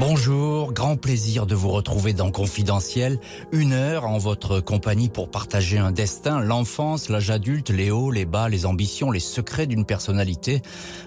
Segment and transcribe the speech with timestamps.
[0.00, 3.20] Bonjour, grand plaisir de vous retrouver dans Confidentiel.
[3.52, 8.24] Une heure en votre compagnie pour partager un destin, l'enfance, l'âge adulte, les hauts, les
[8.24, 10.60] bas, les ambitions, les secrets d'une personnalité.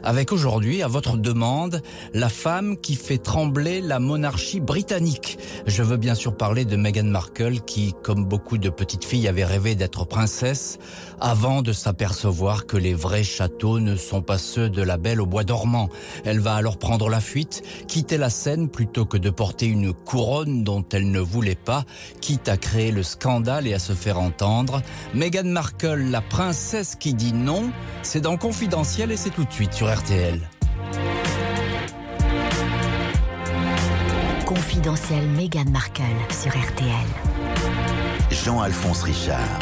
[0.04, 1.82] Avec aujourd'hui, à votre demande,
[2.14, 5.40] la femme qui fait trembler la monarchie britannique.
[5.66, 9.46] Je veux bien sûr parler de Meghan Markle qui, comme beaucoup de petites filles, avait
[9.46, 10.78] rêvé d'être princesse
[11.20, 15.26] avant de s'apercevoir que les vrais châteaux ne sont pas ceux de la belle au
[15.26, 15.90] bois dormant.
[16.24, 20.66] Elle va alors prendre la fuite, quitter la scène plutôt que de porter une couronne
[20.66, 21.86] dont elle ne voulait pas,
[22.20, 24.82] quitte à créer le scandale et à se faire entendre.
[25.14, 29.72] Meghan Markle, la princesse qui dit non, c'est dans Confidentiel et c'est tout de suite
[29.72, 30.42] sur RTL.
[34.46, 37.08] Confidentiel Meghan Markle sur RTL.
[38.30, 39.60] Jean-Alphonse Richard.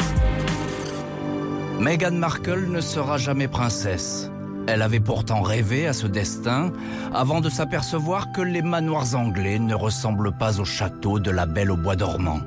[1.78, 4.28] Meghan Markle ne sera jamais princesse.
[4.66, 6.72] Elle avait pourtant rêvé à ce destin
[7.12, 11.70] avant de s'apercevoir que les manoirs anglais ne ressemblent pas au château de la Belle
[11.70, 12.40] au bois dormant.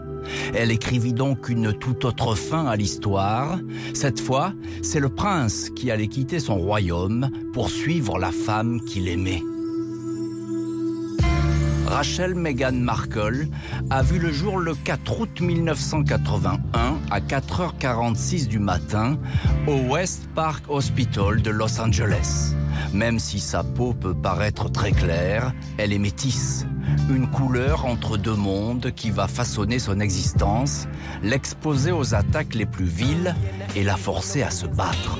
[0.54, 3.60] Elle écrivit donc une toute autre fin à l'histoire.
[3.94, 9.08] Cette fois, c'est le prince qui allait quitter son royaume pour suivre la femme qu'il
[9.08, 9.44] aimait.
[11.88, 13.48] Rachel Meghan Markle
[13.90, 19.18] a vu le jour le 4 août 1981 à 4h46 du matin
[19.68, 22.54] au West Park Hospital de Los Angeles.
[22.94, 26.66] Même si sa peau peut paraître très claire, elle est métisse.
[27.10, 30.88] Une couleur entre deux mondes qui va façonner son existence,
[31.24, 33.34] l'exposer aux attaques les plus viles
[33.76, 35.18] et la forcer à se battre.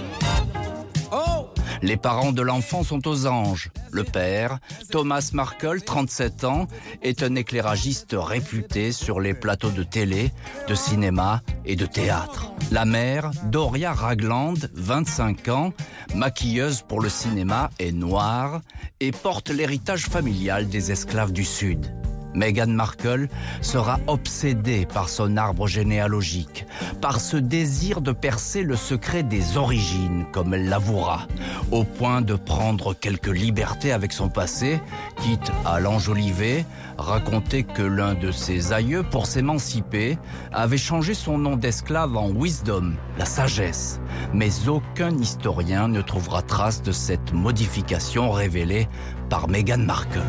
[1.82, 3.70] Les parents de l'enfant sont aux anges.
[3.92, 4.60] Le père,
[4.92, 6.68] Thomas Markle, 37 ans,
[7.02, 10.32] est un éclairagiste réputé sur les plateaux de télé,
[10.68, 12.52] de cinéma et de théâtre.
[12.72, 15.74] La mère, Doria Ragland, 25 ans,
[16.16, 18.62] maquilleuse pour le cinéma, est noire
[19.00, 21.94] et porte l'héritage familial des esclaves du Sud.
[22.34, 23.28] Meghan Markle
[23.62, 26.66] sera obsédée par son arbre généalogique,
[27.02, 31.28] par ce désir de percer le secret des origines, comme elle l'avouera,
[31.72, 34.80] au point de prendre quelques libertés avec son passé,
[35.22, 36.66] quitte à l'enjoliver,
[36.98, 40.18] raconter que l'un de ses aïeux, pour s'émanciper,
[40.52, 44.00] avait changé son nom d'esclave en Wisdom, la sagesse.
[44.34, 48.88] Mais aucun historien ne trouvera trace de cette modification révélée
[49.30, 50.22] par Meghan Markle.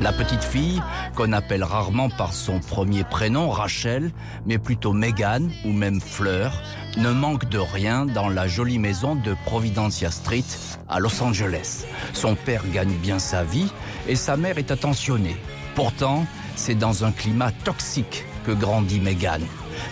[0.00, 0.82] La petite fille,
[1.14, 4.12] qu'on appelle rarement par son premier prénom, Rachel,
[4.46, 6.62] mais plutôt Megan ou même Fleur,
[6.96, 10.44] ne manque de rien dans la jolie maison de Providencia Street
[10.88, 11.84] à Los Angeles.
[12.14, 13.70] Son père gagne bien sa vie
[14.08, 15.36] et sa mère est attentionnée.
[15.74, 16.24] Pourtant,
[16.56, 19.42] c'est dans un climat toxique que grandit Megan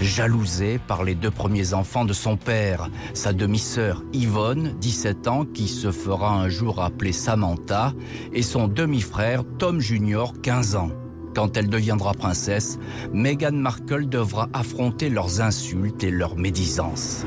[0.01, 5.69] jalousée par les deux premiers enfants de son père, sa demi-sœur Yvonne, 17 ans, qui
[5.69, 7.93] se fera un jour appeler Samantha,
[8.33, 10.91] et son demi-frère Tom Jr., 15 ans.
[11.35, 12.79] Quand elle deviendra princesse,
[13.13, 17.25] Meghan Markle devra affronter leurs insultes et leurs médisances.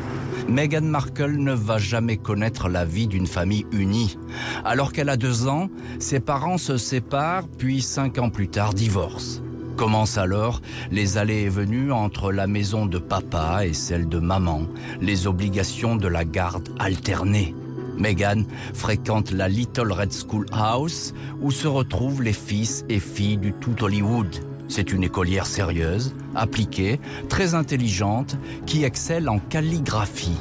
[0.50, 4.18] Meghan Markle ne va jamais connaître la vie d'une famille unie.
[4.66, 5.70] Alors qu'elle a deux ans,
[6.00, 9.42] ses parents se séparent, puis cinq ans plus tard divorcent.
[9.82, 10.62] Commencent alors
[10.92, 14.68] les allées et venues entre la maison de papa et celle de maman,
[15.02, 17.56] les obligations de la garde alternée.
[17.98, 18.44] Meghan
[18.76, 23.84] fréquente la Little Red School House où se retrouvent les fils et filles du tout
[23.84, 24.28] Hollywood.
[24.68, 28.38] C'est une écolière sérieuse, appliquée, très intelligente,
[28.68, 30.38] qui excelle en calligraphie.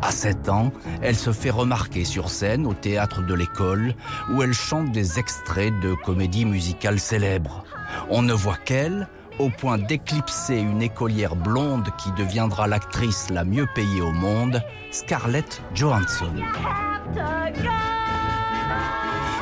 [0.00, 0.72] À 7 ans,
[1.02, 3.94] elle se fait remarquer sur scène au théâtre de l'école
[4.32, 7.66] où elle chante des extraits de comédies musicales célèbres.
[8.10, 13.66] On ne voit qu'elle, au point d'éclipser une écolière blonde qui deviendra l'actrice la mieux
[13.74, 16.32] payée au monde, Scarlett Johansson.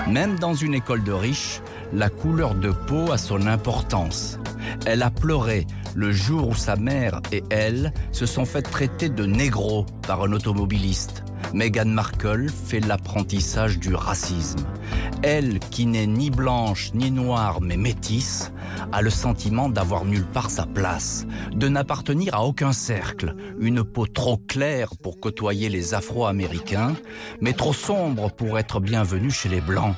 [0.08, 1.60] Même dans une école de riches,
[1.92, 4.38] la couleur de peau a son importance.
[4.84, 9.24] Elle a pleuré le jour où sa mère et elle se sont fait traiter de
[9.24, 11.24] négro par un automobiliste.
[11.54, 14.60] Meghan Markle fait l'apprentissage du racisme.
[15.22, 18.52] Elle, qui n'est ni blanche ni noire mais métisse,
[18.92, 24.06] a le sentiment d'avoir nulle part sa place, de n'appartenir à aucun cercle, une peau
[24.06, 26.94] trop claire pour côtoyer les Afro-Américains,
[27.40, 29.94] mais trop sombre pour être bienvenue chez les Blancs.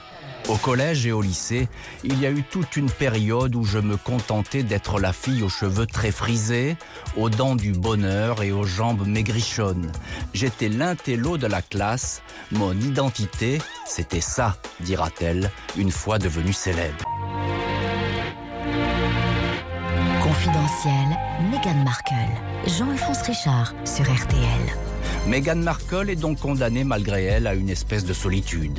[0.49, 1.69] Au collège et au lycée,
[2.05, 5.51] il y a eu toute une période où je me contentais d'être la fille aux
[5.51, 6.79] cheveux très frisés,
[7.19, 9.93] aux dents du bonheur et aux jambes maigrichonnes.
[10.33, 17.05] J'étais l'intello de la classe, mon identité, c'était ça, dira-t-elle, une fois devenue célèbre.
[20.23, 21.19] Confidentiel,
[21.51, 22.15] Meghan Markle,
[22.67, 24.77] Jean-Alphonse Richard sur RTL.
[25.27, 28.79] Meghan Markle est donc condamnée malgré elle à une espèce de solitude.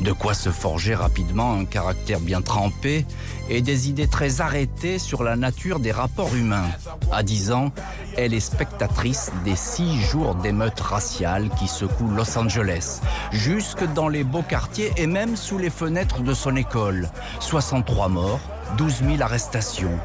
[0.00, 3.06] De quoi se forger rapidement un caractère bien trempé
[3.48, 6.68] et des idées très arrêtées sur la nature des rapports humains.
[7.12, 7.70] À 10 ans,
[8.16, 13.00] elle est spectatrice des six jours d'émeutes raciales qui secouent Los Angeles,
[13.32, 17.08] jusque dans les beaux quartiers et même sous les fenêtres de son école.
[17.40, 18.40] 63 morts,
[18.78, 19.98] 12 000 arrestations.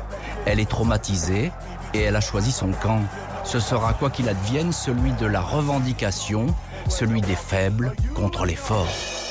[0.46, 1.52] Elle est traumatisée
[1.94, 3.02] et elle a choisi son camp.
[3.44, 6.48] Ce sera quoi qu'il advienne celui de la revendication,
[6.90, 9.25] celui des faibles contre les forts.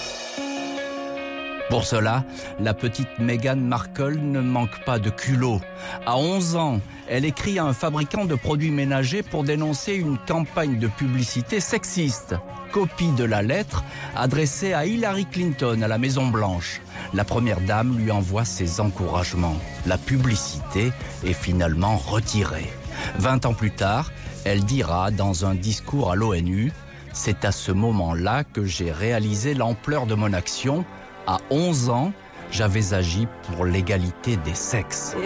[1.74, 2.22] Pour cela,
[2.60, 5.60] la petite Meghan Markle ne manque pas de culot.
[6.06, 10.78] À 11 ans, elle écrit à un fabricant de produits ménagers pour dénoncer une campagne
[10.78, 12.36] de publicité sexiste.
[12.70, 13.82] Copie de la lettre
[14.14, 16.80] adressée à Hillary Clinton à la Maison Blanche.
[17.12, 19.56] La première dame lui envoie ses encouragements.
[19.84, 20.92] La publicité
[21.26, 22.70] est finalement retirée.
[23.18, 24.12] Vingt ans plus tard,
[24.44, 26.70] elle dira dans un discours à l'ONU
[27.12, 30.84] C'est à ce moment-là que j'ai réalisé l'ampleur de mon action.
[31.26, 32.12] À 11 ans,
[32.50, 35.16] j'avais agi pour l'égalité des sexes.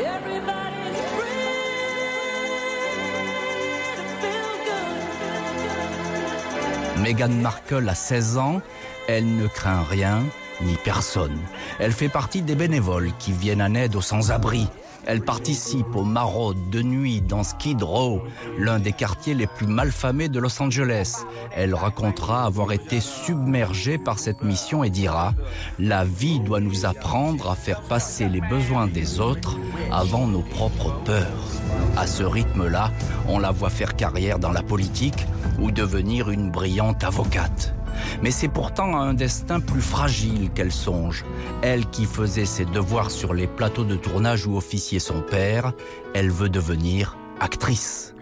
[6.99, 8.61] Meghan Markle a 16 ans,
[9.09, 10.23] elle ne craint rien
[10.61, 11.39] ni personne.
[11.81, 14.69] Elle fait partie des bénévoles qui viennent en aide aux sans-abri.
[15.09, 18.21] Elle participe aux maraudes de nuit dans Skid Row,
[18.59, 21.25] l'un des quartiers les plus malfamés de Los Angeles.
[21.57, 25.31] Elle racontera avoir été submergée par cette mission et dira⁇
[25.79, 29.59] La vie doit nous apprendre à faire passer les besoins des autres
[29.91, 31.49] avant nos propres peurs.
[31.97, 32.93] À ce rythme-là,
[33.29, 35.27] on la voit faire carrière dans la politique
[35.59, 37.78] ou devenir une brillante avocate.
[38.23, 41.25] Mais c'est pourtant un destin plus fragile qu'elle songe.
[41.63, 45.73] Elle qui faisait ses devoirs sur les plateaux de tournage où officiait son père,
[46.15, 48.15] elle veut devenir actrice.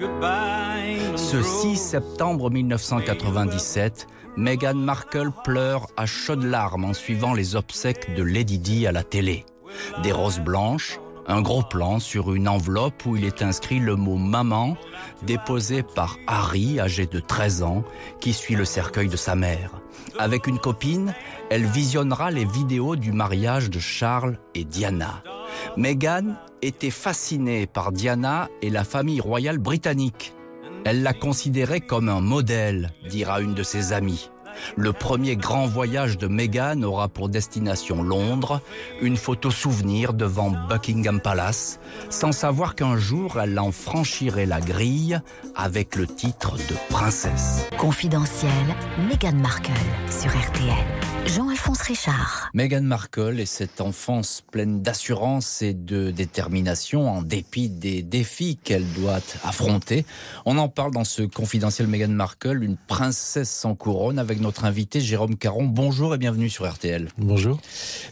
[1.17, 4.06] Ce 6 septembre 1997,
[4.37, 9.02] Meghan Markle pleure à chaudes larmes en suivant les obsèques de Lady Di à la
[9.02, 9.44] télé.
[10.02, 14.17] Des roses blanches, un gros plan sur une enveloppe où il est inscrit le mot
[14.17, 14.76] maman,
[15.23, 17.84] déposé par Harry, âgé de 13 ans,
[18.20, 19.70] qui suit le cercueil de sa mère.
[20.19, 21.14] Avec une copine,
[21.50, 25.23] elle visionnera les vidéos du mariage de Charles et Diana.
[25.76, 30.32] Meghan était fascinée par Diana et la famille royale britannique.
[30.84, 34.31] Elle la considérait comme un modèle, dira une de ses amies.
[34.76, 38.60] Le premier grand voyage de Meghan aura pour destination Londres,
[39.00, 41.78] une photo souvenir devant Buckingham Palace,
[42.10, 45.20] sans savoir qu'un jour elle en franchirait la grille
[45.54, 47.66] avec le titre de princesse.
[47.78, 48.50] Confidentiel,
[49.08, 49.72] Meghan Markle
[50.10, 51.15] sur RTL.
[51.26, 52.50] Jean-Alphonse Richard.
[52.55, 58.87] Meghan Markle et cette enfance pleine d'assurance et de détermination en dépit des défis qu'elle
[58.93, 60.06] doit affronter.
[60.44, 65.00] On en parle dans ce confidentiel Meghan Markle, une princesse sans couronne avec notre invité
[65.00, 65.64] Jérôme Caron.
[65.64, 67.08] Bonjour et bienvenue sur RTL.
[67.19, 67.58] Bonjour.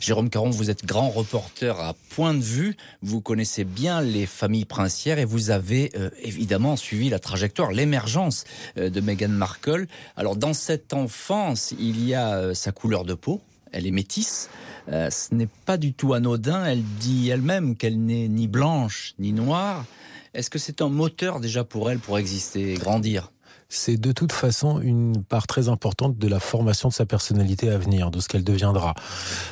[0.01, 2.77] Jérôme Caron, vous êtes grand reporter à point de vue.
[3.01, 8.45] Vous connaissez bien les familles princières et vous avez euh, évidemment suivi la trajectoire, l'émergence
[8.77, 9.87] euh, de Meghan Markle.
[10.17, 13.41] Alors dans cette enfance, il y a euh, sa couleur de peau.
[13.73, 14.51] Elle est métisse.
[14.89, 16.65] Euh, ce n'est pas du tout anodin.
[16.65, 19.85] Elle dit elle-même qu'elle n'est ni blanche ni noire.
[20.33, 23.31] Est-ce que c'est un moteur déjà pour elle pour exister et grandir?
[23.75, 27.79] C'est de toute façon une part très importante de la formation de sa personnalité à
[27.79, 28.95] venir, de ce qu'elle deviendra.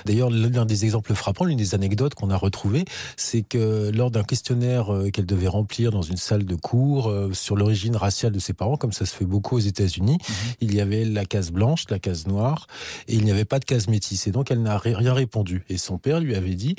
[0.07, 2.85] D'ailleurs, l'un des exemples frappants, l'une des anecdotes qu'on a retrouvées,
[3.17, 7.33] c'est que lors d'un questionnaire euh, qu'elle devait remplir dans une salle de cours euh,
[7.33, 10.33] sur l'origine raciale de ses parents, comme ça se fait beaucoup aux États-Unis, mmh.
[10.61, 12.67] il y avait la case blanche, la case noire,
[13.09, 14.27] et il n'y avait pas de case métisse.
[14.27, 15.65] Et donc, elle n'a rien répondu.
[15.69, 16.77] Et son père lui avait dit,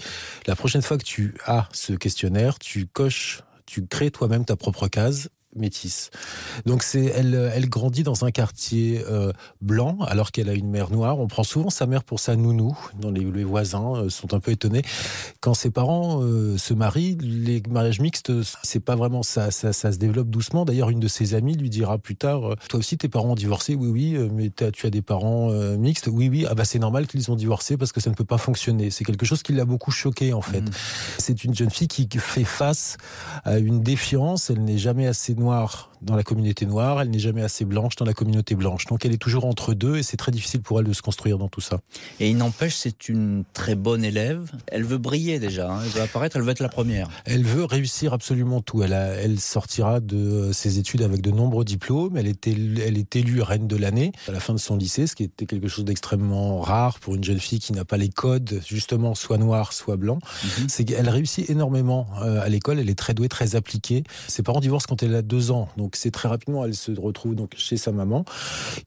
[0.48, 4.88] la prochaine fois que tu as ce questionnaire, tu coches tu crées toi-même ta propre
[4.88, 6.10] case métisse.
[6.66, 9.32] Donc c'est elle, elle grandit dans un quartier euh,
[9.62, 11.20] blanc alors qu'elle a une mère noire.
[11.20, 12.78] On prend souvent sa mère pour sa nounou.
[13.00, 14.82] Dans les, les voisins euh, sont un peu étonnés
[15.42, 17.18] quand ses parents euh, se marient.
[17.22, 18.32] Les mariages mixtes,
[18.64, 20.66] c'est pas vraiment ça, ça, ça se développe doucement.
[20.66, 23.76] D'ailleurs, une de ses amies lui dira plus tard "Toi aussi, tes parents ont divorcé
[23.76, 26.46] Oui, oui, mais as, tu as des parents mixtes Oui, oui.
[26.50, 28.90] Ah bah c'est normal qu'ils ont divorcé parce que ça ne peut pas fonctionner.
[28.90, 30.62] C'est quelque chose qui l'a beaucoup choqué en fait.
[30.62, 30.72] Mmh.
[31.18, 32.98] C'est une jeune fille qui fait face
[33.44, 34.50] à une défiance.
[34.50, 38.06] Elle n'est jamais assez noire dans la communauté noire, elle n'est jamais assez blanche dans
[38.06, 38.86] la communauté blanche.
[38.86, 41.38] Donc elle est toujours entre deux et c'est très difficile pour elle de se construire
[41.38, 41.80] dans tout ça.
[42.20, 44.52] Et il n'empêche, c'est une très bonne élève.
[44.68, 45.80] Elle veut briller déjà, hein.
[45.84, 47.10] elle veut apparaître, elle veut être la première.
[47.26, 48.84] Elle veut réussir absolument tout.
[48.84, 52.18] Elle, elle sortira de ses études avec de nombreux diplômes.
[52.18, 55.16] Elle est, elle est élue reine de l'année à la fin de son lycée, ce
[55.16, 58.62] qui était quelque chose d'extrêmement rare pour une jeune fille qui n'a pas les codes,
[58.66, 60.20] justement, soit noir, soit blanc.
[60.44, 60.70] Mhm.
[60.70, 62.80] C'est qu'elle réussit énormément euh, à l'école.
[62.80, 64.04] Elle est très douée, très appliquée.
[64.28, 65.70] Ses parents divorcent quand elle a deux ans.
[65.78, 68.26] Donc C'est très rapidement, elle se retrouve donc chez sa maman,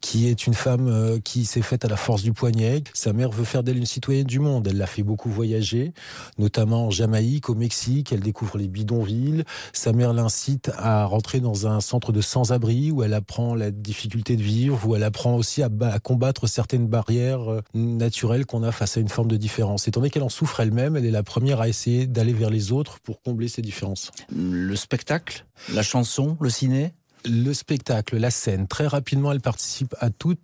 [0.00, 2.82] qui est une femme euh, qui s'est faite à la force du poignet.
[2.94, 4.66] Sa mère veut faire d'elle une citoyenne du monde.
[4.68, 5.92] Elle l'a fait beaucoup voyager,
[6.38, 8.12] notamment en Jamaïque, au Mexique.
[8.12, 9.44] Elle découvre les bidonvilles.
[9.72, 14.36] Sa mère l'incite à rentrer dans un centre de sans-abri où elle apprend la difficulté
[14.36, 18.72] de vivre, où elle apprend aussi à, à combattre certaines barrières euh, naturelles qu'on a
[18.72, 19.88] face à une forme de différence.
[19.88, 22.72] Étant donné qu'elle en souffre elle-même, elle est la première à essayer d'aller vers les
[22.72, 24.10] autres pour combler ces différences.
[24.30, 26.92] Le spectacle, la chanson, le ciné?
[27.28, 28.68] Le spectacle, la scène.
[28.68, 30.40] Très rapidement, elle participe à toutes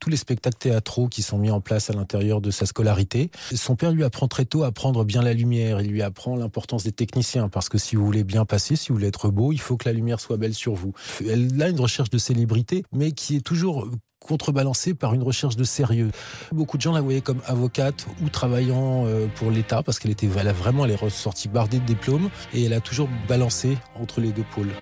[0.00, 3.30] tous les spectacles théâtraux qui sont mis en place à l'intérieur de sa scolarité.
[3.54, 5.80] Son père lui apprend très tôt à prendre bien la lumière.
[5.80, 8.96] Il lui apprend l'importance des techniciens parce que si vous voulez bien passer, si vous
[8.96, 10.92] voulez être beau, il faut que la lumière soit belle sur vous.
[11.20, 15.64] Elle a une recherche de célébrité, mais qui est toujours contrebalancée par une recherche de
[15.64, 16.10] sérieux.
[16.52, 20.26] Beaucoup de gens la voyaient comme avocate ou travaillant euh, pour l'État parce qu'elle était
[20.26, 24.44] vraiment elle est ressortie bardée de diplômes et elle a toujours balancé entre les deux
[24.54, 24.72] pôles.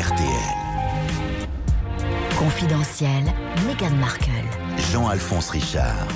[0.00, 1.44] RTL.
[2.38, 3.22] Confidentiel,
[3.66, 4.30] Meghan Markle.
[4.90, 6.06] Jean-Alphonse Richard.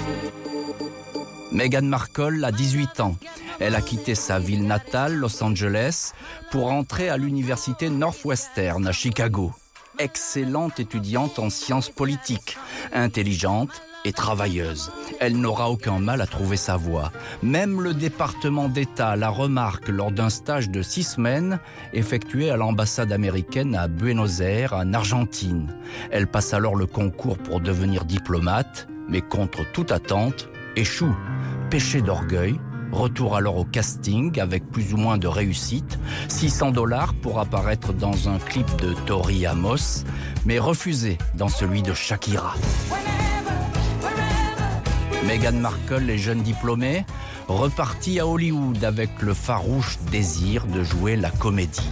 [1.52, 3.16] Meghan Markle a 18 ans.
[3.60, 6.12] Elle a quitté sa ville natale, Los Angeles,
[6.50, 9.52] pour entrer à l'université Northwestern à Chicago.
[9.98, 12.56] Excellente étudiante en sciences politiques,
[12.94, 14.90] intelligente, et travailleuse.
[15.20, 17.12] Elle n'aura aucun mal à trouver sa voie.
[17.42, 21.58] Même le département d'État la remarque lors d'un stage de six semaines
[21.92, 25.74] effectué à l'ambassade américaine à Buenos Aires, en Argentine.
[26.10, 31.14] Elle passe alors le concours pour devenir diplomate, mais contre toute attente, échoue.
[31.70, 32.58] Péché d'orgueil,
[32.94, 35.98] Retour alors au casting avec plus ou moins de réussite.
[36.28, 40.04] 600 dollars pour apparaître dans un clip de Tori Amos,
[40.46, 42.54] mais refusé dans celui de Shakira.
[45.26, 47.06] Meghan Markle est jeune diplômée,
[47.48, 51.90] repartie à Hollywood avec le farouche désir de jouer la comédie.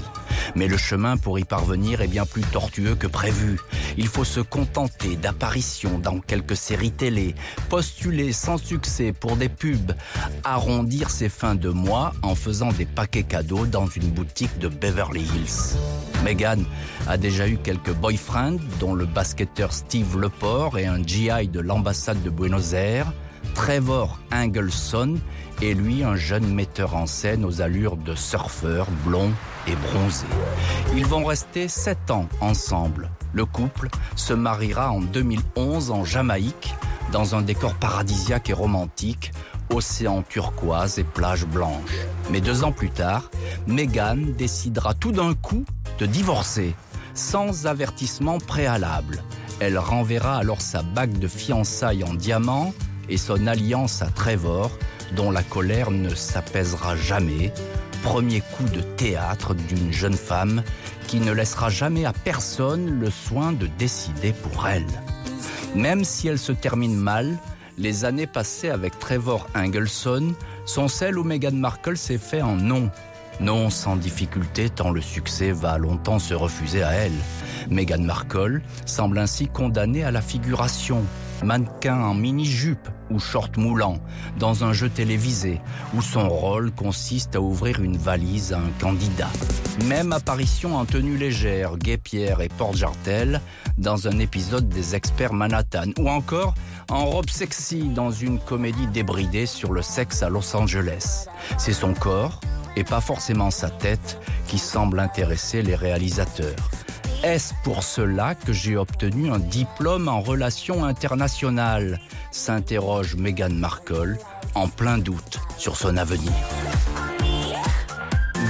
[0.57, 3.59] Mais le chemin pour y parvenir est bien plus tortueux que prévu.
[3.97, 7.35] Il faut se contenter d'apparitions dans quelques séries télé,
[7.69, 9.93] postuler sans succès pour des pubs,
[10.45, 15.23] arrondir ses fins de mois en faisant des paquets cadeaux dans une boutique de Beverly
[15.23, 15.79] Hills.
[16.25, 16.63] Meghan
[17.09, 22.23] a déjà eu quelques boyfriends, dont le basketteur Steve Lepore et un GI de l'ambassade
[22.23, 23.13] de Buenos Aires.
[23.55, 25.17] Trevor Engelson
[25.61, 29.31] et lui un jeune metteur en scène aux allures de surfeur blond
[29.67, 30.27] et bronzé.
[30.97, 33.11] Ils vont rester sept ans ensemble.
[33.33, 36.75] Le couple se mariera en 2011 en Jamaïque,
[37.13, 39.33] dans un décor paradisiaque et romantique,
[39.71, 42.07] océan turquoise et plage blanche.
[42.31, 43.31] Mais deux ans plus tard,
[43.67, 45.65] Meghan décidera tout d'un coup
[45.99, 46.75] de divorcer,
[47.15, 49.23] sans avertissement préalable.
[49.61, 52.73] Elle renverra alors sa bague de fiançailles en diamant
[53.09, 54.71] et son alliance à Trevor,
[55.15, 57.53] dont la colère ne s'apaisera jamais,
[58.03, 60.63] premier coup de théâtre d'une jeune femme
[61.07, 64.87] qui ne laissera jamais à personne le soin de décider pour elle.
[65.75, 67.37] Même si elle se termine mal,
[67.79, 70.35] les années passées avec Trevor Engelson
[70.67, 72.91] sont celles où Meghan Markle s'est fait en non.
[73.43, 77.13] Non sans difficulté tant le succès va longtemps se refuser à elle.
[77.71, 81.03] Meghan Markle semble ainsi condamnée à la figuration,
[81.43, 83.99] mannequin en mini-jupe ou short moulant,
[84.39, 85.61] dans un jeu télévisé,
[85.93, 89.31] où son rôle consiste à ouvrir une valise à un candidat.
[89.87, 93.41] Même apparition en tenue légère, guépière et porte-jartel,
[93.77, 96.55] dans un épisode des experts Manhattan, ou encore
[96.89, 101.27] en robe sexy dans une comédie débridée sur le sexe à Los Angeles.
[101.59, 102.41] C'est son corps,
[102.77, 106.71] et pas forcément sa tête, qui semble intéresser les réalisateurs.
[107.23, 112.01] Est-ce pour cela que j'ai obtenu un diplôme en relations internationales
[112.33, 114.19] s'interroge Meghan Markle
[114.55, 116.33] en plein doute sur son avenir.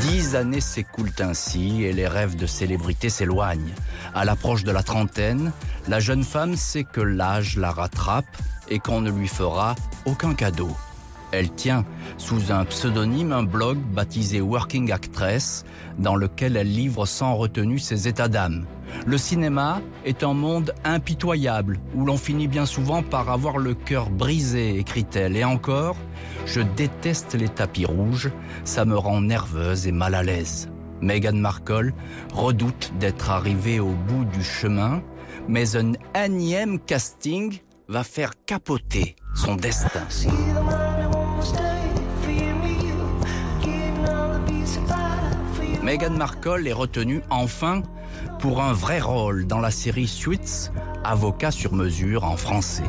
[0.01, 3.75] Dix années s'écoulent ainsi et les rêves de célébrité s'éloignent.
[4.15, 5.53] À l'approche de la trentaine,
[5.87, 8.25] la jeune femme sait que l'âge la rattrape
[8.69, 9.75] et qu'on ne lui fera
[10.07, 10.75] aucun cadeau.
[11.33, 11.87] Elle tient
[12.19, 15.65] sous un pseudonyme un blog baptisé Working Actress
[15.99, 18.67] dans lequel elle livre sans retenue ses états d'âme.
[19.07, 24.11] Le cinéma est un monde impitoyable où l'on finit bien souvent par avoir le cœur
[24.11, 25.37] brisé, écrit-elle.
[25.37, 25.97] Et encore,
[26.45, 28.31] je déteste les tapis rouges,
[28.65, 30.69] ça me rend nerveuse et mal à l'aise.
[31.01, 31.95] Meghan Markle
[32.35, 35.03] redoute d'être arrivée au bout du chemin,
[35.49, 37.59] mais un énième casting
[37.89, 40.07] va faire capoter son destin.
[45.83, 47.83] Meghan Markle est retenue enfin
[48.39, 50.71] pour un vrai rôle dans la série Suits,
[51.03, 52.85] avocat sur mesure en français.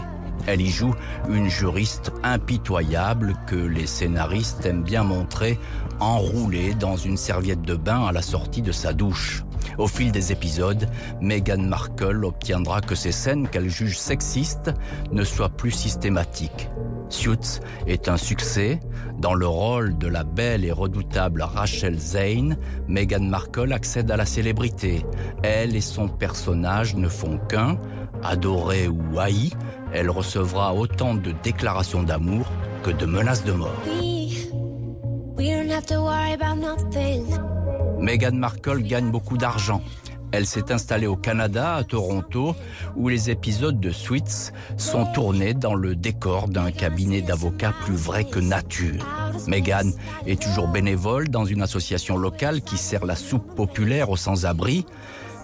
[0.45, 0.93] Elle y joue
[1.27, 5.57] une juriste impitoyable que les scénaristes aiment bien montrer
[6.00, 9.43] enroulée dans une serviette de bain à la sortie de sa douche.
[9.79, 10.88] Au fil des épisodes,
[11.19, 14.71] Meghan Markle obtiendra que ces scènes qu'elle juge sexistes
[15.12, 16.69] ne soient plus systématiques.
[17.13, 18.79] Suits est un succès.
[19.20, 24.25] Dans le rôle de la belle et redoutable Rachel Zane, Meghan Markle accède à la
[24.25, 25.05] célébrité.
[25.43, 27.77] Elle et son personnage ne font qu'un,
[28.24, 29.51] adorée ou haï,
[29.93, 32.48] elle recevra autant de déclarations d'amour
[32.82, 33.84] que de menaces de mort.
[38.00, 39.82] Meghan Markle gagne beaucoup d'argent.
[40.33, 42.55] Elle s'est installée au Canada, à Toronto,
[42.95, 48.23] où les épisodes de Suits sont tournés dans le décor d'un cabinet d'avocats plus vrai
[48.25, 49.05] que nature.
[49.47, 49.91] Meghan
[50.25, 54.87] est toujours bénévole dans une association locale qui sert la soupe populaire aux sans-abri,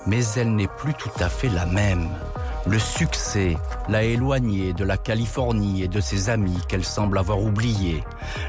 [0.07, 2.09] mais elle n'est plus tout à fait la même.
[2.65, 3.57] Le succès
[3.89, 8.03] l'a éloignée de la Californie et de ses amis qu'elle semble avoir oubliés.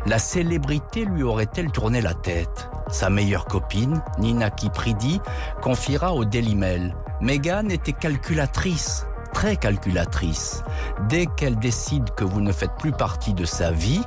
[0.07, 2.71] La célébrité lui aurait-elle tourné la tête?
[2.93, 5.21] Sa meilleure copine, Nina Kipridi,
[5.63, 6.95] confiera au Daily Mail.
[7.21, 10.63] Meghan était calculatrice, très calculatrice.
[11.09, 14.03] Dès qu'elle décide que vous ne faites plus partie de sa vie,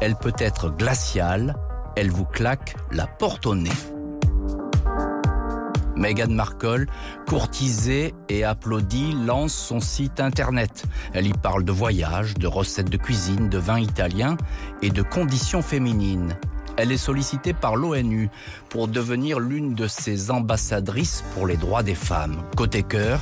[0.00, 1.56] elle peut être glaciale,
[1.96, 3.70] elle vous claque la porte au nez.
[5.96, 6.86] Meghan Markle,
[7.26, 10.84] courtisée et applaudie, lance son site internet.
[11.12, 14.36] Elle y parle de voyages, de recettes de cuisine, de vins italiens
[14.80, 16.36] et de conditions féminines.
[16.78, 18.30] Elle est sollicitée par l'ONU
[18.68, 22.36] pour devenir l'une de ses ambassadrices pour les droits des femmes.
[22.56, 23.18] Côté cœur,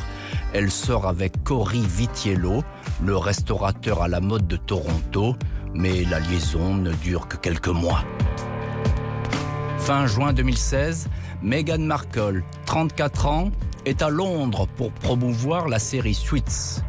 [0.53, 2.63] elle sort avec Cory Vitiello,
[3.03, 5.37] le restaurateur à la mode de Toronto,
[5.73, 8.05] mais la liaison ne dure que quelques mois.
[9.79, 11.09] Fin juin 2016,
[11.41, 13.51] Meghan Markle, 34 ans,
[13.87, 16.83] est à Londres pour promouvoir la série Suits.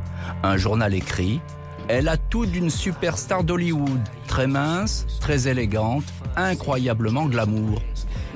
[0.43, 1.39] Un journal écrit
[1.89, 6.03] Elle a tout d'une superstar d'Hollywood, très mince, très élégante,
[6.35, 7.81] incroyablement glamour.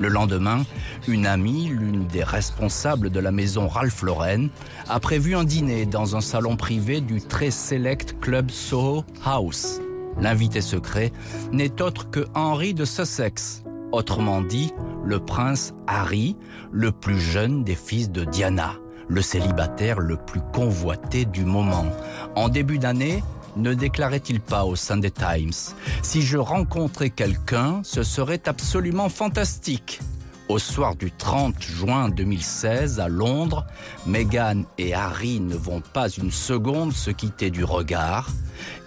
[0.00, 0.64] Le lendemain,
[1.06, 4.48] une amie, l'une des responsables de la maison Ralph Lauren,
[4.88, 9.80] a prévu un dîner dans un salon privé du très select club Soho House.
[10.18, 11.12] L'invité secret
[11.52, 14.72] n'est autre que Henry de Sussex, autrement dit
[15.04, 16.36] le prince Harry,
[16.70, 18.76] le plus jeune des fils de Diana,
[19.08, 21.86] le célibataire le plus convoité du moment.
[22.34, 23.22] En début d'année,
[23.56, 30.00] ne déclarait-il pas au Sunday Times Si je rencontrais quelqu'un, ce serait absolument fantastique.
[30.48, 33.64] Au soir du 30 juin 2016 à Londres,
[34.06, 38.28] Meghan et Harry ne vont pas une seconde se quitter du regard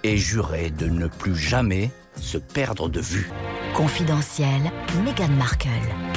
[0.03, 3.31] et jurer de ne plus jamais se perdre de vue.
[3.75, 4.71] Confidentiel,
[5.03, 5.67] Meghan Markle.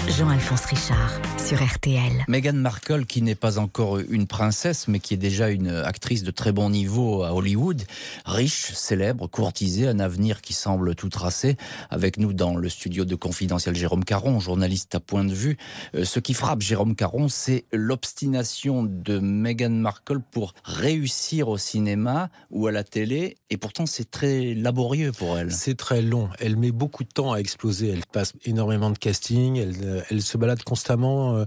[0.08, 2.24] Jean-Alphonse Richard sur RTL.
[2.28, 6.30] Meghan Markle, qui n'est pas encore une princesse, mais qui est déjà une actrice de
[6.30, 7.82] très bon niveau à Hollywood,
[8.24, 11.56] riche, célèbre, courtisée, un avenir qui semble tout tracé.
[11.90, 15.58] Avec nous dans le studio de Confidentiel, Jérôme Caron, journaliste à point de vue.
[15.94, 22.30] Euh, ce qui frappe Jérôme Caron, c'est l'obstination de Meghan Markle pour réussir au cinéma
[22.50, 25.52] ou à la télé, et pourtant c'est très laborieux pour elle.
[25.52, 26.30] C'est très long.
[26.38, 27.40] Elle met beaucoup de temps à
[27.82, 29.56] Elle passe énormément de casting.
[29.56, 31.44] Elle, euh, elle se balade constamment euh,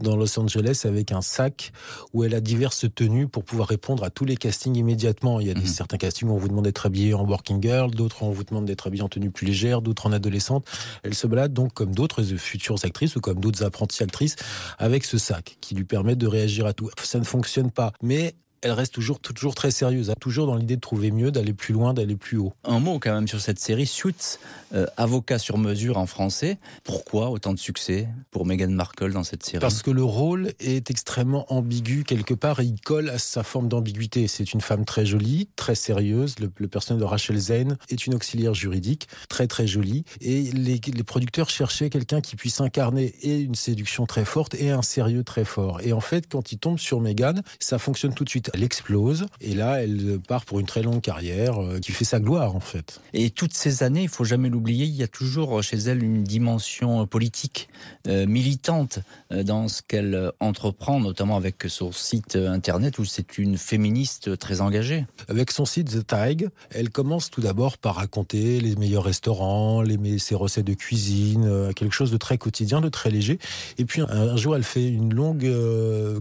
[0.00, 1.72] dans Los Angeles avec un sac
[2.12, 5.40] où elle a diverses tenues pour pouvoir répondre à tous les castings immédiatement.
[5.40, 5.66] Il y a des, mhm.
[5.66, 8.64] certains castings où on vous demande d'être habillé en working girl, d'autres on vous demande
[8.64, 10.66] d'être habillé en tenue plus légère, d'autres en adolescente.
[11.02, 14.36] Elle se balade donc comme d'autres futures actrices ou comme d'autres apprenties actrices
[14.78, 16.90] avec ce sac qui lui permet de réagir à tout.
[17.02, 20.14] Ça ne fonctionne pas, mais elle reste toujours, toujours très sérieuse, hein.
[20.18, 22.54] toujours dans l'idée de trouver mieux, d'aller plus loin, d'aller plus haut.
[22.64, 24.38] Un mot quand même sur cette série, Suits,
[24.74, 26.58] euh, avocat sur mesure en français.
[26.82, 29.60] Pourquoi autant de succès pour Meghan Markle dans cette série?
[29.60, 33.68] Parce que le rôle est extrêmement ambigu quelque part et il colle à sa forme
[33.68, 34.26] d'ambiguïté.
[34.28, 36.36] C'est une femme très jolie, très sérieuse.
[36.40, 40.04] Le, personnage de Rachel Zane est une auxiliaire juridique, très très jolie.
[40.22, 44.70] Et les, les producteurs cherchaient quelqu'un qui puisse incarner et une séduction très forte et
[44.70, 45.82] un sérieux très fort.
[45.82, 49.26] Et en fait, quand ils tombent sur Meghan, ça fonctionne tout de suite elle explose
[49.40, 52.60] et là, elle part pour une très longue carrière euh, qui fait sa gloire en
[52.60, 53.00] fait.
[53.12, 56.22] Et toutes ces années, il faut jamais l'oublier, il y a toujours chez elle une
[56.22, 57.68] dimension politique,
[58.06, 59.00] euh, militante
[59.32, 64.60] euh, dans ce qu'elle entreprend, notamment avec son site internet où c'est une féministe très
[64.60, 65.04] engagée.
[65.28, 70.18] Avec son site The Tig, elle commence tout d'abord par raconter les meilleurs restaurants, les,
[70.18, 73.38] ses recettes de cuisine, quelque chose de très quotidien, de très léger.
[73.78, 75.50] Et puis un jour, elle fait une longue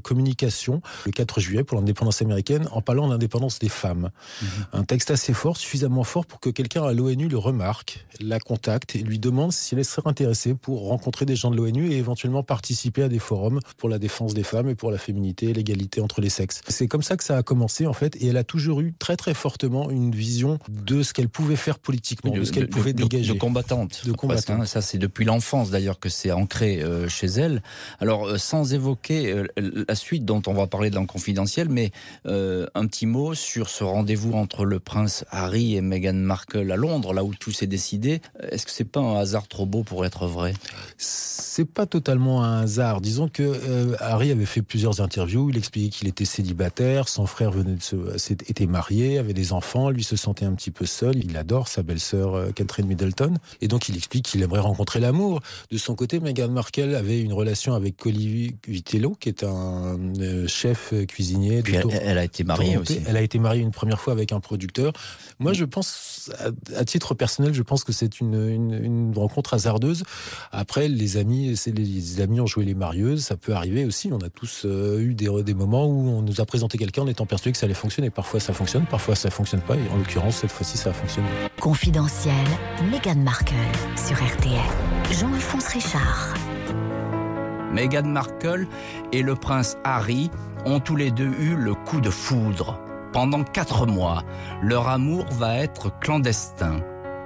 [0.02, 4.10] communication le 4 juillet pour l'indépendance américaine en parlant d'indépendance des femmes.
[4.42, 4.48] Mhm.
[4.74, 8.96] Un texte assez fort, suffisamment fort pour que quelqu'un à l'ONU le remarque, la contacte
[8.96, 12.44] et lui demande si elle serait intéressée pour rencontrer des gens de l'ONU et éventuellement
[12.44, 16.02] participer à des forums pour la défense des femmes et pour la féminité et l'égalité
[16.02, 16.62] entre les sexes.
[16.68, 19.16] C'est comme ça que ça a commencé en fait et elle a toujours eu très
[19.16, 23.34] très fortement une vision de ce qu'elle pouvait faire politiquement, de, ce qu'elle pouvait dégager.
[23.34, 24.06] De combattante.
[24.06, 24.62] De combattante.
[24.62, 27.62] Hein, ça c'est depuis l'enfance d'ailleurs que c'est ancré euh, chez elle.
[28.00, 29.48] Alors euh, sans évoquer euh,
[29.88, 31.92] la suite dont on va parler dans confidentiel, mais
[32.26, 37.14] un petit mot sur ce rendez-vous entre le prince Harry et Meghan Markle à Londres,
[37.14, 38.22] là où tout s'est décidé.
[38.50, 40.54] Est-ce que c'est pas un hasard trop beau pour être vrai?
[40.98, 43.02] C'est pas totalement un hasard.
[43.02, 45.50] Disons que Harry avait fait plusieurs interviews.
[45.50, 49.90] Il expliquait qu'il était célibataire, son frère venait de se, était marié, avait des enfants,
[49.90, 51.18] lui se sentait un petit peu seul.
[51.24, 55.42] Il adore sa belle-sœur Catherine Middleton, et donc il explique qu'il aimerait rencontrer l'amour.
[55.72, 60.48] De son côté, Meghan Markle avait une relation avec Olivier Vitello, qui est un euh,
[60.48, 61.62] chef cuisinier.
[61.62, 63.02] De elle, a été mariée aussi.
[63.08, 64.94] Elle a été mariée une première fois avec un producteur.
[65.40, 66.32] Moi, je pense,
[66.76, 70.04] à, titre personnel, je pense que c'est une, une, rencontre hasardeuse.
[70.52, 73.26] Après, les amis, c'est les, amis ont joué les marieuses.
[73.26, 74.12] Ça peut arriver aussi.
[74.12, 77.08] On a tous euh, eu des, des moments où on nous a présenté quelqu'un en
[77.08, 78.10] étant persuadé que ça allait fonctionner.
[78.10, 79.76] Parfois, ça fonctionne, parfois, ça fonctionne pas.
[79.76, 81.28] Et en l'occurrence, cette fois-ci, ça a fonctionné.
[81.60, 82.34] Confidentiel,
[82.92, 83.54] Meghan Markle
[83.96, 84.60] sur RTL.
[85.12, 86.34] Jean-Alphonse Richard.
[87.74, 88.68] Meghan Markle
[89.12, 90.30] et le prince Harry
[90.66, 92.80] ont tous les deux eu le coup de foudre.
[93.12, 94.24] Pendant quatre mois,
[94.62, 96.80] leur amour va être clandestin.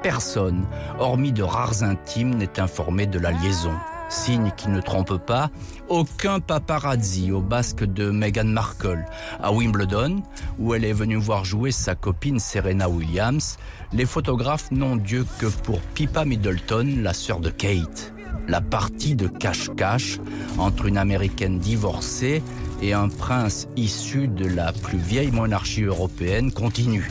[0.03, 0.65] Personne,
[0.99, 3.73] hormis de rares intimes, n'est informé de la liaison.
[4.09, 5.49] Signe qui ne trompe pas,
[5.89, 9.05] aucun paparazzi au basque de Meghan Markle.
[9.41, 10.23] À Wimbledon,
[10.59, 13.57] où elle est venue voir jouer sa copine Serena Williams,
[13.91, 18.13] les photographes n'ont Dieu que pour Pippa Middleton, la sœur de Kate
[18.47, 20.19] la partie de cache-cache
[20.57, 22.41] entre une américaine divorcée
[22.81, 27.09] et un prince issu de la plus vieille monarchie européenne continue.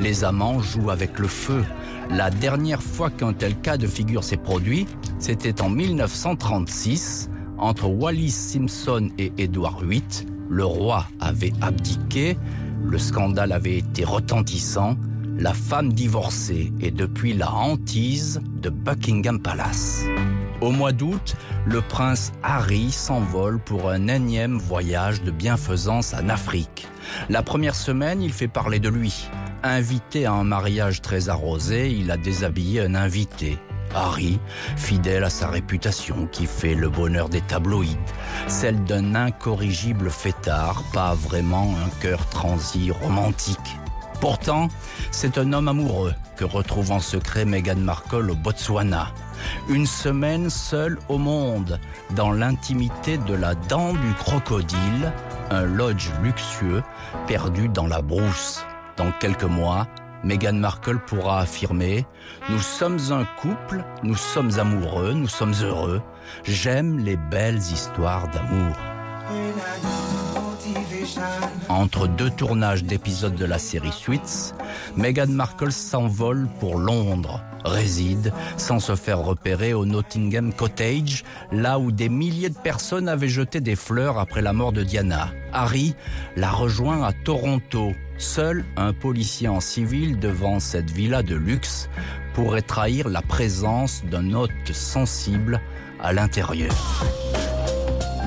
[0.00, 1.64] Les amants jouent avec le feu.
[2.10, 4.86] La dernière fois qu'un tel cas de figure s'est produit,
[5.18, 10.02] c'était en 1936, entre Wallis Simpson et Édouard VIII.
[10.48, 12.38] Le roi avait abdiqué,
[12.84, 14.96] le scandale avait été retentissant,
[15.38, 20.04] la femme divorcée est depuis la hantise de Buckingham Palace.
[20.60, 26.88] Au mois d'août, le prince Harry s'envole pour un énième voyage de bienfaisance en Afrique.
[27.28, 29.28] La première semaine, il fait parler de lui.
[29.62, 33.58] Invité à un mariage très arrosé, il a déshabillé un invité.
[33.94, 34.40] Harry,
[34.76, 37.96] fidèle à sa réputation qui fait le bonheur des tabloïds,
[38.48, 43.78] celle d'un incorrigible fêtard, pas vraiment un cœur transi romantique.
[44.20, 44.68] Pourtant,
[45.12, 49.14] c'est un homme amoureux que retrouve en secret Meghan Markle au Botswana.
[49.68, 51.80] Une semaine seule au monde,
[52.16, 55.12] dans l'intimité de la dent du crocodile,
[55.50, 56.82] un lodge luxueux
[57.26, 58.64] perdu dans la brousse.
[58.96, 59.86] Dans quelques mois,
[60.24, 62.00] Meghan Markle pourra affirmer⁇
[62.50, 66.02] Nous sommes un couple, nous sommes amoureux, nous sommes heureux,
[66.44, 68.76] j'aime les belles histoires d'amour⁇
[71.68, 74.52] entre deux tournages d'épisodes de la série Suits,
[74.96, 81.92] Meghan Markle s'envole pour Londres, réside sans se faire repérer au Nottingham Cottage, là où
[81.92, 85.28] des milliers de personnes avaient jeté des fleurs après la mort de Diana.
[85.52, 85.94] Harry
[86.36, 87.92] la rejoint à Toronto.
[88.18, 91.88] Seul un policier en civil devant cette villa de luxe
[92.34, 95.60] pourrait trahir la présence d'un hôte sensible
[96.00, 96.74] à l'intérieur.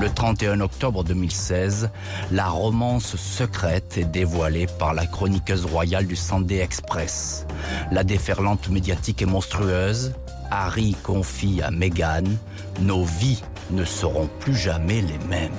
[0.02, 1.88] Le 31 octobre 2016,
[2.32, 7.46] la romance secrète est dévoilée par la chroniqueuse royale du Sunday Express.
[7.92, 10.12] La déferlante médiatique est monstrueuse.
[10.50, 12.24] Harry confie à Meghan
[12.80, 15.52] Nos vies ne seront plus jamais les mêmes.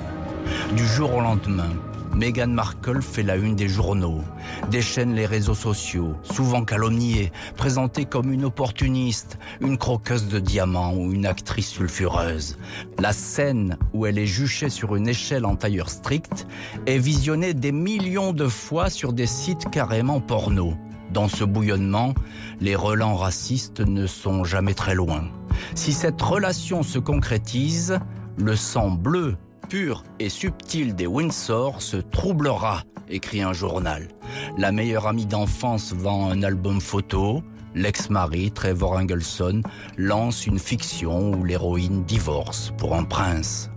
[0.76, 1.72] Du jour au lendemain,
[2.16, 4.22] Meghan Markle fait la une des journaux,
[4.70, 11.12] déchaîne les réseaux sociaux, souvent calomniée, présentée comme une opportuniste, une croqueuse de diamants ou
[11.12, 12.58] une actrice sulfureuse.
[13.00, 16.46] La scène où elle est juchée sur une échelle en tailleur strict
[16.86, 20.76] est visionnée des millions de fois sur des sites carrément porno.
[21.12, 22.14] Dans ce bouillonnement,
[22.60, 25.26] les relents racistes ne sont jamais très loin.
[25.74, 28.00] Si cette relation se concrétise,
[28.38, 29.36] le sang bleu
[29.74, 34.08] pur et subtil des Windsor se troublera, écrit un journal.
[34.56, 37.42] La meilleure amie d'enfance vend un album photo.
[37.76, 39.62] L'ex-mari, Trevor Engelson,
[39.98, 43.70] lance une fiction où l'héroïne divorce pour un prince.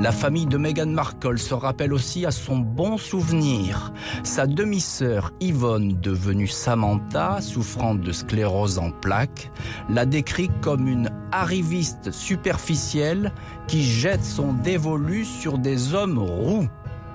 [0.00, 3.92] La famille de Meghan Markle se rappelle aussi à son bon souvenir.
[4.24, 9.50] Sa demi-sœur Yvonne, devenue Samantha, souffrant de sclérose en plaques,
[9.88, 13.32] l'a décrit comme une arriviste superficielle
[13.66, 16.68] qui jette son dévolu sur des hommes roux.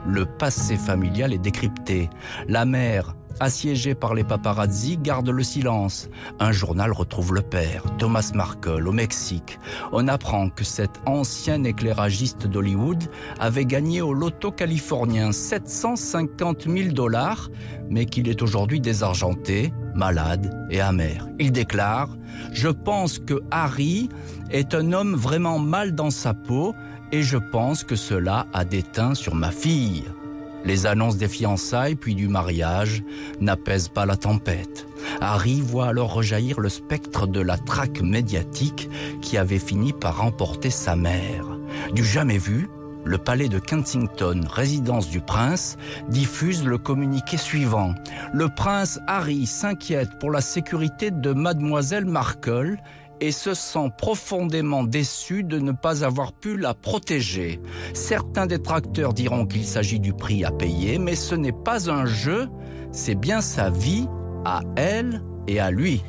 [0.07, 2.09] le passé familial est décrypté.
[2.47, 6.09] La mère, assiégée par les paparazzi, garde le silence.
[6.39, 9.59] Un journal retrouve le père, Thomas Markle, au Mexique.
[9.91, 13.03] On apprend que cet ancien éclairagiste d'Hollywood
[13.39, 17.49] avait gagné au loto californien 750 000 dollars,
[17.89, 21.27] mais qu'il est aujourd'hui désargenté, malade et amer.
[21.39, 22.09] Il déclare
[22.53, 24.09] «Je pense que Harry
[24.51, 26.75] est un homme vraiment mal dans sa peau
[27.11, 30.03] et je pense que cela a déteint sur ma fille.»
[30.65, 33.03] Les annonces des fiançailles puis du mariage
[33.39, 34.87] n'apaisent pas la tempête.
[35.21, 38.89] Harry voit alors rejaillir le spectre de la traque médiatique
[39.21, 41.45] qui avait fini par emporter sa mère.
[41.93, 42.69] Du jamais vu,
[43.05, 45.77] le palais de Kensington, résidence du prince,
[46.09, 47.95] diffuse le communiqué suivant.
[48.33, 52.77] Le prince Harry s'inquiète pour la sécurité de mademoiselle Markle
[53.21, 57.59] et se sent profondément déçu de ne pas avoir pu la protéger.
[57.93, 62.47] Certains détracteurs diront qu'il s'agit du prix à payer, mais ce n'est pas un jeu,
[62.91, 64.07] c'est bien sa vie
[64.45, 66.01] à elle et à lui.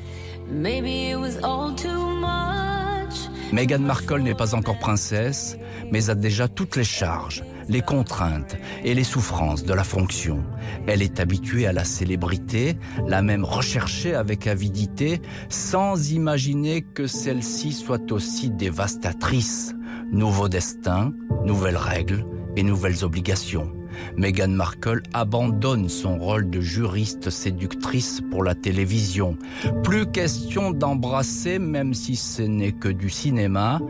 [3.52, 5.56] Meghan Markle n'est pas encore princesse,
[5.90, 10.42] mais a déjà toutes les charges, les contraintes et les souffrances de la fonction.
[10.86, 17.72] Elle est habituée à la célébrité, la même recherchée avec avidité, sans imaginer que celle-ci
[17.72, 19.74] soit aussi dévastatrice.
[20.10, 23.72] Nouveau destin, nouvelles règles et nouvelles obligations.
[24.16, 29.36] Meghan Markle abandonne son rôle de juriste séductrice pour la télévision.
[29.84, 33.80] Plus question d'embrasser, même si ce n'est que du cinéma,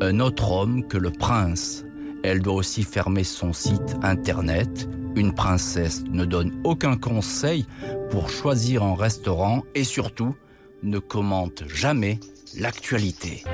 [0.00, 1.84] un autre homme que le prince.
[2.28, 4.86] Elle doit aussi fermer son site internet.
[5.16, 7.64] Une princesse ne donne aucun conseil
[8.10, 10.36] pour choisir un restaurant et surtout
[10.82, 12.20] ne commente jamais
[12.58, 13.44] l'actualité.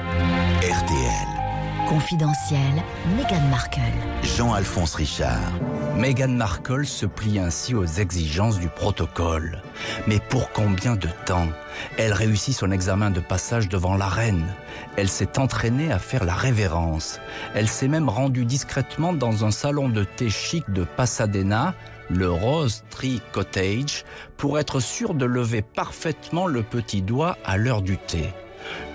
[0.61, 1.89] RTL.
[1.89, 2.83] Confidentiel,
[3.17, 3.81] Meghan Markle.
[4.37, 5.53] Jean-Alphonse Richard.
[5.97, 9.63] Meghan Markle se plie ainsi aux exigences du protocole.
[10.09, 11.49] Mais pour combien de temps?
[11.97, 14.45] Elle réussit son examen de passage devant la reine.
[14.97, 17.21] Elle s'est entraînée à faire la révérence.
[17.55, 21.75] Elle s'est même rendue discrètement dans un salon de thé chic de Pasadena,
[22.11, 24.05] le Rose Tree Cottage,
[24.37, 28.35] pour être sûre de lever parfaitement le petit doigt à l'heure du thé.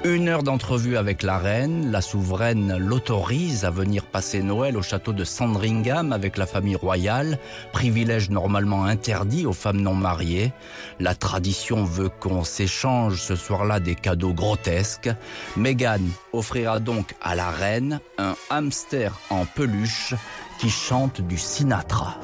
[0.04, 5.12] Une heure d'entrevue avec la reine, la souveraine l'autorise à venir passer Noël au château
[5.12, 7.38] de Sandringham avec la famille royale,
[7.74, 10.54] privilège normalement interdit aux femmes non mariées.
[11.00, 15.10] La tradition veut qu'on s'échange ce soir-là des cadeaux grotesques.
[15.58, 16.00] Meghan
[16.32, 20.14] offrira donc à la reine un hamster en peluche
[20.60, 22.18] qui chante du Sinatra.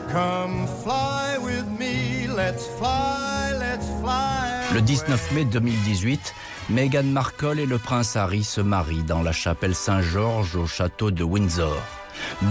[4.73, 6.35] Le 19 mai 2018,
[6.69, 11.23] Meghan Markle et le prince Harry se marient dans la chapelle Saint-Georges au château de
[11.23, 11.81] Windsor.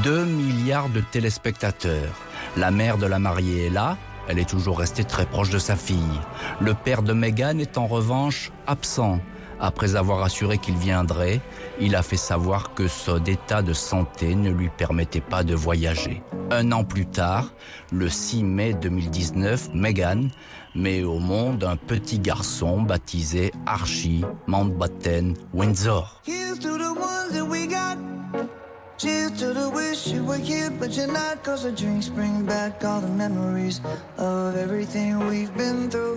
[0.02, 2.14] Deux milliards de téléspectateurs.
[2.56, 5.76] La mère de la mariée est là, elle est toujours restée très proche de sa
[5.76, 6.20] fille.
[6.60, 9.20] Le père de Meghan est en revanche absent.
[9.60, 11.40] Après avoir assuré qu'il viendrait,
[11.80, 16.22] il a fait savoir que son état de santé ne lui permettait pas de voyager.
[16.50, 17.52] Un an plus tard,
[17.92, 20.28] le 6 mai 2019, Meghan
[20.74, 26.22] met au monde un petit garçon baptisé Archie Mountbatten Windsor.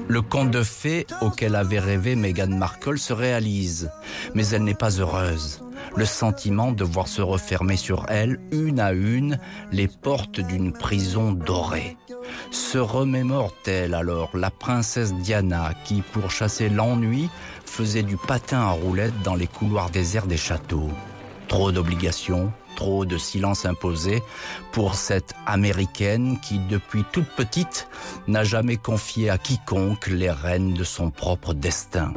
[0.07, 3.91] Le conte de fées auquel avait rêvé Meghan Markle se réalise,
[4.35, 5.61] mais elle n'est pas heureuse.
[5.97, 9.37] Le sentiment de voir se refermer sur elle, une à une,
[9.73, 11.97] les portes d'une prison dorée.
[12.51, 17.29] Se remémore-t-elle alors la princesse Diana qui, pour chasser l'ennui,
[17.65, 20.89] faisait du patin à roulettes dans les couloirs déserts des châteaux?
[21.49, 24.21] Trop d'obligations, trop de silence imposé
[24.71, 27.89] pour cette américaine qui, depuis toute petite,
[28.27, 32.13] n'a jamais confié à quiconque les rênes de son propre destin.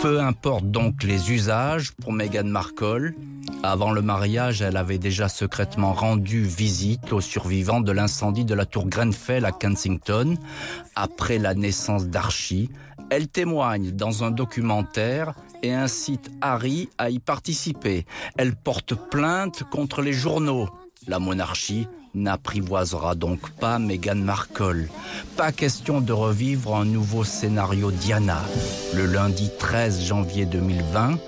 [0.00, 3.14] Peu importe donc les usages pour Meghan Markle,
[3.62, 8.64] avant le mariage, elle avait déjà secrètement rendu visite aux survivants de l'incendie de la
[8.64, 10.36] tour Grenfell à Kensington.
[10.96, 12.70] Après la naissance d'Archie,
[13.10, 18.06] elle témoigne dans un documentaire et incite Harry à y participer.
[18.36, 20.68] Elle porte plainte contre les journaux.
[21.08, 24.88] La monarchie n'apprivoisera donc pas Meghan Markle.
[25.36, 28.42] Pas question de revivre un nouveau scénario Diana.
[28.94, 31.18] Le lundi 13 janvier 2020,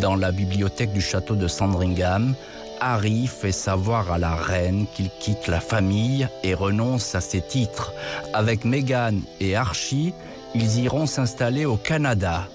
[0.00, 2.34] dans la bibliothèque du château de Sandringham,
[2.80, 7.92] Harry fait savoir à la reine qu'il quitte la famille et renonce à ses titres.
[8.34, 10.12] Avec Meghan et Archie,
[10.54, 12.48] ils iront s'installer au Canada.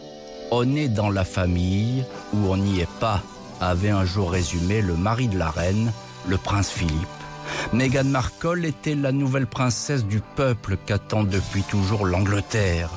[0.49, 3.21] On est dans la famille ou on n'y est pas,
[3.59, 5.91] avait un jour résumé le mari de la reine,
[6.27, 6.93] le prince Philippe.
[7.73, 12.89] Meghan Markle était la nouvelle princesse du peuple qu'attend depuis toujours l'Angleterre.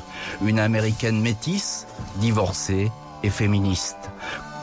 [0.44, 2.92] Une américaine métisse, divorcée
[3.24, 4.10] et féministe.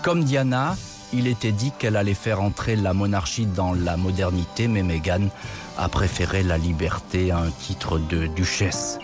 [0.01, 0.77] Comme Diana,
[1.11, 5.27] il était dit qu'elle allait faire entrer la monarchie dans la modernité, mais Meghan
[5.77, 8.99] a préféré la liberté à un titre de duchesse.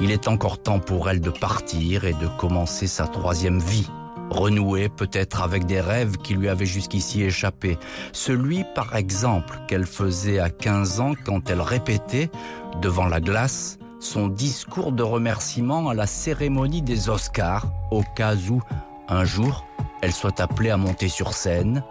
[0.00, 3.88] Il est encore temps pour elle de partir et de commencer sa troisième vie.
[4.30, 7.78] Renouer peut-être avec des rêves qui lui avaient jusqu'ici échappé.
[8.12, 12.30] Celui, par exemple, qu'elle faisait à 15 ans quand elle répétait,
[12.82, 18.60] devant la glace, son discours de remerciement à la cérémonie des Oscars, au cas où,
[19.08, 19.64] un jour,
[20.02, 21.84] elle soit appelée à monter sur scène,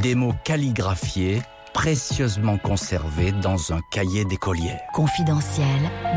[0.00, 1.42] des mots calligraphiés,
[1.72, 4.80] précieusement conservé dans un cahier d'écolière.
[4.94, 5.66] Confidentiel,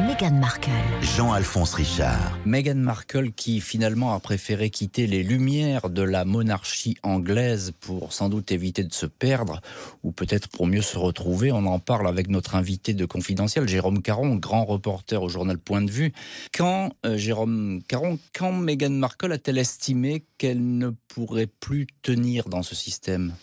[0.07, 0.69] Meghan Markle.
[1.01, 2.37] Jean-Alphonse Richard.
[2.45, 8.29] Meghan Markle qui finalement a préféré quitter les lumières de la monarchie anglaise pour sans
[8.29, 9.61] doute éviter de se perdre
[10.03, 11.51] ou peut-être pour mieux se retrouver.
[11.51, 15.81] On en parle avec notre invité de Confidentiel, Jérôme Caron, grand reporter au journal Point
[15.81, 16.13] de Vue.
[16.53, 22.63] Quand, euh, Jérôme Caron, quand Meghan Markle a-t-elle estimé qu'elle ne pourrait plus tenir dans
[22.63, 23.33] ce système?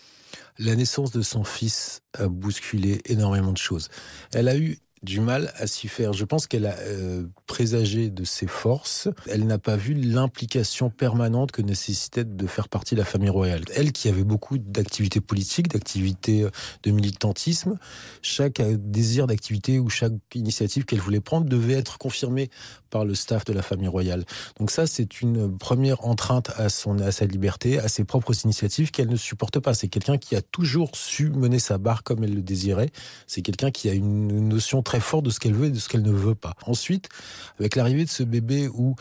[0.58, 3.88] La naissance de son fils a bousculé énormément de choses.
[4.32, 6.12] Elle a eu du mal à s'y faire.
[6.12, 7.24] Je pense qu'elle a euh,
[7.58, 9.08] présagé de ses forces.
[9.26, 13.64] Elle n'a pas vu l'implication permanente que nécessitait de faire partie de la famille royale.
[13.74, 16.50] Elle qui avait beaucoup d'activités politiques, d'activités euh,
[16.84, 17.76] de militantisme,
[18.22, 22.48] chaque euh, désir d'activité ou chaque initiative qu'elle voulait prendre devait être confirmée
[22.90, 24.24] par le staff de la famille royale.
[24.60, 28.92] Donc ça, c'est une première entrainte à, son, à sa liberté, à ses propres initiatives
[28.92, 29.74] qu'elle ne supporte pas.
[29.74, 32.90] C'est quelqu'un qui a toujours su mener sa barre comme elle le désirait.
[33.26, 35.88] C'est quelqu'un qui a une notion très forte de ce qu'elle veut et de ce
[35.88, 36.54] qu'elle ne veut pas.
[36.66, 37.08] Ensuite,
[37.58, 38.94] avec l'arrivée de ce bébé où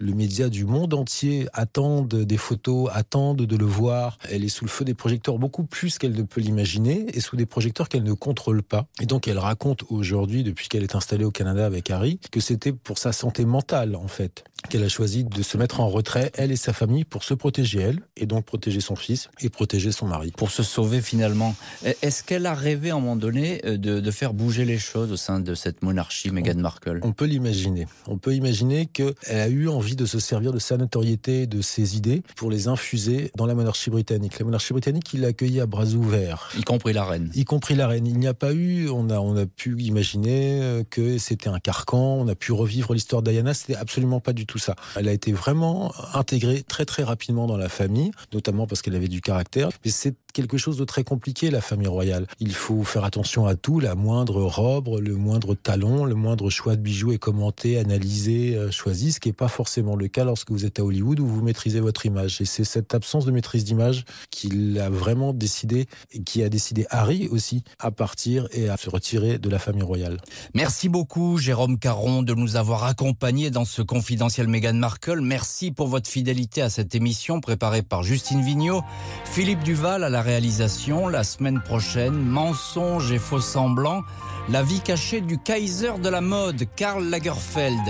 [0.00, 4.18] le média du monde entier attendent des photos, attendent de le voir.
[4.30, 7.36] Elle est sous le feu des projecteurs beaucoup plus qu'elle ne peut l'imaginer et sous
[7.36, 8.86] des projecteurs qu'elle ne contrôle pas.
[9.00, 12.72] Et donc elle raconte aujourd'hui, depuis qu'elle est installée au Canada avec Harry, que c'était
[12.72, 16.52] pour sa santé mentale en fait qu'elle a choisi de se mettre en retrait, elle
[16.52, 20.06] et sa famille, pour se protéger elle, et donc protéger son fils et protéger son
[20.06, 20.32] mari.
[20.36, 21.54] Pour se sauver finalement.
[22.02, 25.12] Est-ce qu'elle a rêvé à un moment donné euh, de, de, faire bouger les choses
[25.12, 27.00] au sein de cette monarchie, Meghan Markle?
[27.02, 27.86] On peut l'imaginer.
[28.06, 31.96] On peut imaginer qu'elle a eu envie de se servir de sa notoriété, de ses
[31.96, 34.38] idées, pour les infuser dans la monarchie britannique.
[34.38, 36.50] La monarchie britannique, il l'a accueilli à bras ouverts.
[36.58, 37.30] Y compris la reine.
[37.34, 38.06] Y compris la reine.
[38.06, 41.58] Il n'y a pas eu, on a, on a pu imaginer euh, que c'était un
[41.58, 44.74] carcan, on a pu revivre l'histoire d'Ayana, c'était absolument pas du tout ça.
[44.96, 49.08] Elle a été vraiment intégrée très très rapidement dans la famille, notamment parce qu'elle avait
[49.08, 49.68] du caractère.
[49.84, 52.26] Mais c'est quelque chose de très compliqué, la famille royale.
[52.38, 56.76] Il faut faire attention à tout, la moindre robe, le moindre talon, le moindre choix
[56.76, 60.50] de bijoux est commenté, analysé, euh, choisi, ce qui n'est pas forcément le cas lorsque
[60.50, 62.40] vous êtes à Hollywood où vous maîtrisez votre image.
[62.40, 66.86] Et c'est cette absence de maîtrise d'image qu'il a vraiment décidé, et qui a décidé
[66.90, 70.18] Harry aussi, à partir et à se retirer de la famille royale.
[70.54, 75.20] Merci beaucoup, Jérôme Caron, de nous avoir accompagnés dans ce confidentiel Meghan Markle.
[75.20, 78.82] Merci pour votre fidélité à cette émission préparée par Justine Vignot,
[79.24, 81.08] Philippe Duval à la réalisation.
[81.08, 84.02] La semaine prochaine, mensonges et faux semblants,
[84.50, 87.80] la vie cachée du Kaiser de la mode, Karl Lagerfeld.